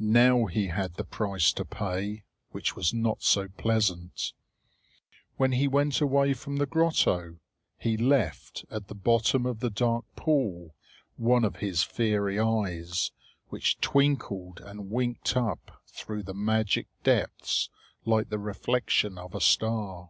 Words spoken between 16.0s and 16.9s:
the magic